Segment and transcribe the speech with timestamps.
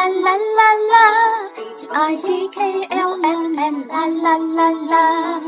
[0.00, 5.40] 啦啦啦啦，H I J K L M N 啦啦啦啦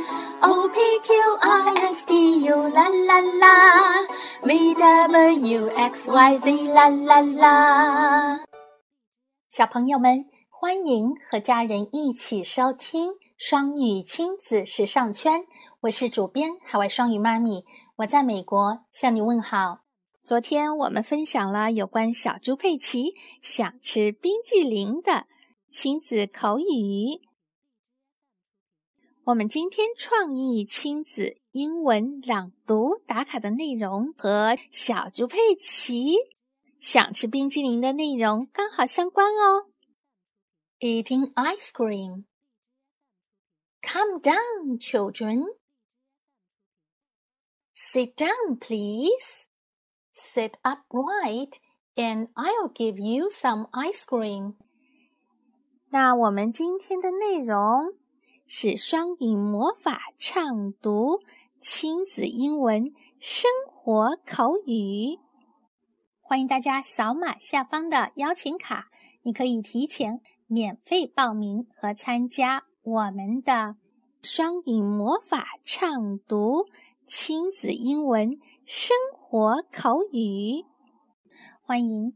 [0.42, 4.06] ，O P Q R S T U 啦啦啦
[4.42, 8.40] ，V W X Y Z 啦啦啦。
[9.48, 15.46] 小朋友们，欢迎和家人一起收听双语亲子时尚圈。
[15.80, 17.64] 我是主编海外双语妈咪，
[17.96, 19.78] 我在美国向你问好。
[20.22, 25.26] 昨天我们分享了有关小猪佩奇想吃冰激凌的
[25.72, 27.20] 亲子口语。
[29.24, 36.14] 我们今天创意亲子英文朗读打卡的内容和小猪佩奇
[36.78, 39.66] 想吃冰激凌的内容刚好相关哦。
[40.78, 42.26] Eating ice cream.
[43.82, 45.46] Come down, children.
[47.74, 49.51] Sit down, please.
[50.14, 51.54] Sit upright,
[51.96, 54.54] and I'll give you some ice cream.
[55.90, 57.94] 那我们今天的内容
[58.46, 61.20] 是双语魔法唱读
[61.62, 65.16] 亲子英文生活口语。
[66.20, 68.88] 欢迎大家扫码下方的邀请卡，
[69.22, 73.76] 你可以提前免费报名和参加我们的
[74.22, 76.66] 双语魔法唱读
[77.06, 78.94] 亲子英文生。
[79.32, 80.62] 活口语，
[81.62, 82.12] 欢迎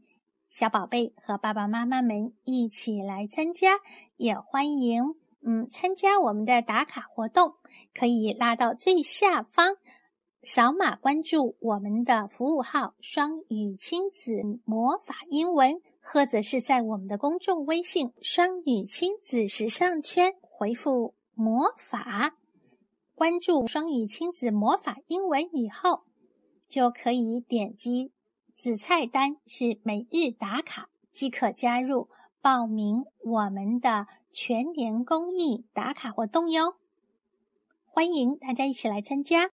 [0.51, 3.79] 小宝贝和爸爸妈妈们一起来参加，
[4.17, 7.55] 也欢迎嗯参加我们的打卡活动，
[7.95, 9.77] 可以拉到最下方，
[10.43, 22.37] 扫码关注我们的服务号“双语亲子魔法英文”，或者是在我们的公众微信“双语亲子时尚圈”回复“魔法”，
[23.17, 26.03] 关注“双语亲子魔法英文”以后。
[26.67, 28.11] 就可以点击
[28.55, 32.09] 子菜单是每日打卡，即可加入
[32.41, 36.75] 报名我们的全年公益打卡活动哟。
[37.85, 39.51] 欢迎大家一起来参加。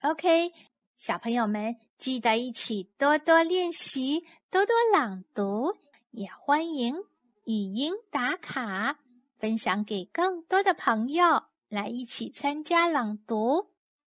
[0.00, 0.52] OK，
[0.96, 5.76] 小朋友们记得一起多多练习，多多朗读，
[6.10, 6.94] 也欢迎
[7.44, 8.98] 语音打卡，
[9.36, 13.70] 分享给更多的朋友来一起参加朗读。